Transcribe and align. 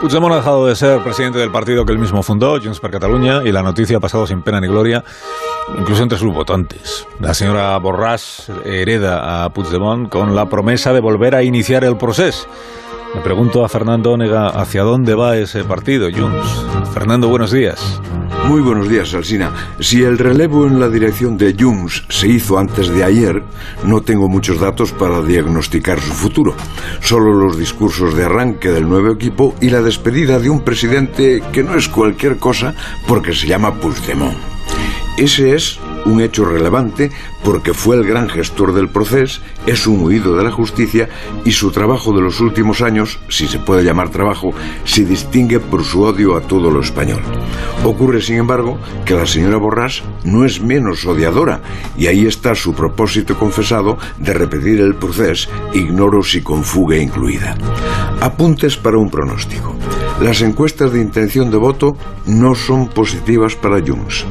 Puigdemont 0.00 0.32
ha 0.32 0.36
dejado 0.36 0.66
de 0.66 0.74
ser 0.74 1.02
presidente 1.02 1.38
del 1.38 1.50
partido 1.50 1.84
que 1.84 1.92
él 1.92 1.98
mismo 1.98 2.22
fundó, 2.22 2.58
Junts 2.58 2.80
per 2.80 2.90
Catalunya, 2.90 3.42
y 3.44 3.52
la 3.52 3.62
noticia 3.62 3.98
ha 3.98 4.00
pasado 4.00 4.26
sin 4.26 4.40
pena 4.40 4.58
ni 4.58 4.66
gloria, 4.66 5.04
incluso 5.78 6.02
entre 6.02 6.16
sus 6.16 6.32
votantes. 6.32 7.06
La 7.20 7.34
señora 7.34 7.78
Borràs 7.78 8.48
hereda 8.64 9.44
a 9.44 9.50
Puigdemont 9.50 10.08
con 10.08 10.34
la 10.34 10.46
promesa 10.46 10.94
de 10.94 11.00
volver 11.00 11.34
a 11.34 11.42
iniciar 11.42 11.84
el 11.84 11.98
proceso. 11.98 12.48
Me 13.14 13.20
pregunto 13.20 13.62
a 13.62 13.68
Fernando 13.68 14.12
Onega 14.12 14.48
hacia 14.48 14.84
dónde 14.84 15.14
va 15.14 15.36
ese 15.36 15.64
partido, 15.64 16.08
Junts. 16.10 16.64
Fernando, 16.94 17.28
buenos 17.28 17.50
días. 17.50 18.00
Muy 18.50 18.62
buenos 18.62 18.88
días, 18.88 19.14
Alsina. 19.14 19.76
Si 19.78 20.02
el 20.02 20.18
relevo 20.18 20.66
en 20.66 20.80
la 20.80 20.88
dirección 20.88 21.38
de 21.38 21.54
Junts 21.56 22.02
se 22.08 22.26
hizo 22.26 22.58
antes 22.58 22.88
de 22.88 23.04
ayer, 23.04 23.44
no 23.84 24.00
tengo 24.00 24.28
muchos 24.28 24.58
datos 24.58 24.90
para 24.90 25.22
diagnosticar 25.22 26.00
su 26.00 26.12
futuro. 26.12 26.56
Solo 27.00 27.32
los 27.32 27.56
discursos 27.56 28.16
de 28.16 28.24
arranque 28.24 28.70
del 28.70 28.88
nuevo 28.88 29.12
equipo 29.12 29.54
y 29.60 29.70
la 29.70 29.82
despedida 29.82 30.40
de 30.40 30.50
un 30.50 30.62
presidente 30.62 31.40
que 31.52 31.62
no 31.62 31.76
es 31.76 31.88
cualquier 31.88 32.38
cosa 32.38 32.74
porque 33.06 33.34
se 33.34 33.46
llama 33.46 33.78
Puigdemont. 33.78 34.36
Ese 35.16 35.54
es 35.54 35.78
un 36.04 36.20
hecho 36.20 36.44
relevante 36.44 37.10
porque 37.44 37.74
fue 37.74 37.96
el 37.96 38.04
gran 38.04 38.28
gestor 38.28 38.74
del 38.74 38.88
proceso, 38.88 39.40
es 39.66 39.86
un 39.86 40.02
huido 40.02 40.36
de 40.36 40.44
la 40.44 40.50
justicia 40.50 41.08
y 41.44 41.52
su 41.52 41.70
trabajo 41.70 42.12
de 42.12 42.20
los 42.20 42.40
últimos 42.40 42.82
años, 42.82 43.18
si 43.28 43.46
se 43.46 43.58
puede 43.58 43.84
llamar 43.84 44.10
trabajo, 44.10 44.52
se 44.84 45.04
distingue 45.04 45.60
por 45.60 45.84
su 45.84 46.02
odio 46.02 46.36
a 46.36 46.42
todo 46.42 46.70
lo 46.70 46.80
español. 46.80 47.20
Ocurre, 47.84 48.20
sin 48.20 48.36
embargo, 48.36 48.78
que 49.04 49.14
la 49.14 49.26
señora 49.26 49.56
Borrás 49.56 50.02
no 50.24 50.44
es 50.44 50.60
menos 50.60 51.04
odiadora 51.06 51.62
y 51.96 52.06
ahí 52.06 52.26
está 52.26 52.54
su 52.54 52.74
propósito 52.74 53.38
confesado 53.38 53.98
de 54.18 54.34
repetir 54.34 54.80
el 54.80 54.94
proceso, 54.94 55.50
ignoro 55.72 56.22
si 56.22 56.42
con 56.42 56.64
fuga 56.64 56.96
incluida. 56.96 57.56
Apuntes 58.20 58.76
para 58.76 58.98
un 58.98 59.10
pronóstico. 59.10 59.74
Las 60.20 60.42
encuestas 60.42 60.92
de 60.92 61.00
intención 61.00 61.50
de 61.50 61.56
voto 61.56 61.96
no 62.26 62.54
son 62.54 62.88
positivas 62.88 63.56
para 63.56 63.80
Junts. 63.80 64.26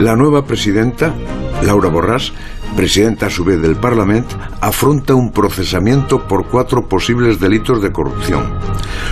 La 0.00 0.16
nueva 0.16 0.44
presidenta, 0.44 1.14
Laura 1.62 1.88
Borràs, 1.88 2.32
presidenta 2.76 3.26
a 3.26 3.30
su 3.30 3.44
vez 3.44 3.62
del 3.62 3.76
Parlamento, 3.76 4.36
afronta 4.60 5.14
un 5.14 5.30
procesamiento 5.30 6.26
por 6.26 6.48
cuatro 6.48 6.88
posibles 6.88 7.38
delitos 7.38 7.80
de 7.80 7.92
corrupción. 7.92 8.52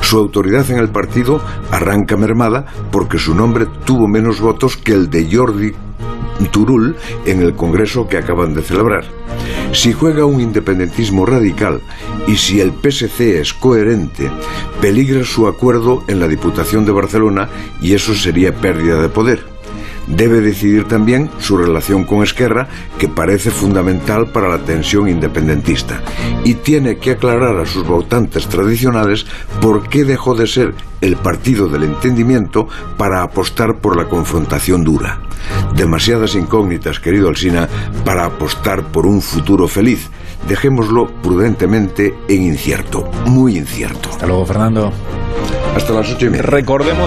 Su 0.00 0.18
autoridad 0.18 0.70
en 0.70 0.78
el 0.78 0.90
partido 0.90 1.40
arranca 1.72 2.16
mermada 2.16 2.66
porque 2.92 3.18
su 3.18 3.34
nombre 3.34 3.66
tuvo 3.84 4.06
menos 4.06 4.40
votos 4.40 4.76
que 4.76 4.92
el 4.92 5.10
de 5.10 5.28
Jordi 5.28 5.72
Turul 6.50 6.96
en 7.26 7.42
el 7.42 7.54
Congreso 7.54 8.06
que 8.06 8.18
acaban 8.18 8.54
de 8.54 8.62
celebrar. 8.62 9.04
Si 9.72 9.92
juega 9.92 10.26
un 10.26 10.40
independentismo 10.40 11.24
radical 11.24 11.80
y 12.26 12.36
si 12.36 12.60
el 12.60 12.72
PSC 12.72 13.40
es 13.40 13.54
coherente, 13.54 14.30
peligra 14.80 15.24
su 15.24 15.46
acuerdo 15.46 16.04
en 16.08 16.20
la 16.20 16.28
Diputación 16.28 16.84
de 16.84 16.92
Barcelona 16.92 17.48
y 17.80 17.94
eso 17.94 18.14
sería 18.14 18.54
pérdida 18.54 19.00
de 19.00 19.08
poder. 19.08 19.44
Debe 20.06 20.40
decidir 20.40 20.88
también 20.88 21.30
su 21.38 21.56
relación 21.56 22.04
con 22.04 22.22
Esquerra, 22.22 22.68
que 22.98 23.08
parece 23.08 23.50
fundamental 23.50 24.30
para 24.32 24.48
la 24.48 24.58
tensión 24.58 25.08
independentista. 25.08 26.00
Y 26.44 26.54
tiene 26.54 26.98
que 26.98 27.12
aclarar 27.12 27.58
a 27.58 27.66
sus 27.66 27.86
votantes 27.86 28.48
tradicionales 28.48 29.26
por 29.60 29.88
qué 29.88 30.04
dejó 30.04 30.34
de 30.34 30.46
ser 30.46 30.74
el 31.00 31.16
partido 31.16 31.68
del 31.68 31.84
entendimiento 31.84 32.68
para 32.96 33.22
apostar 33.22 33.78
por 33.80 33.96
la 33.96 34.08
confrontación 34.08 34.84
dura. 34.84 35.20
Demasiadas 35.74 36.34
incógnitas, 36.34 37.00
querido 37.00 37.28
Alsina, 37.28 37.68
para 38.04 38.24
apostar 38.24 38.84
por 38.84 39.06
un 39.06 39.20
futuro 39.20 39.68
feliz. 39.68 40.10
Dejémoslo 40.48 41.06
prudentemente 41.22 42.14
en 42.28 42.42
incierto, 42.42 43.08
muy 43.26 43.58
incierto. 43.58 44.10
Hasta 44.10 44.26
luego, 44.26 44.46
Fernando. 44.46 44.92
Hasta 45.76 45.92
las 45.92 46.10
ocho 46.10 46.26
y 46.26 46.30
media. 46.30 46.42
Recordemos 46.42 47.00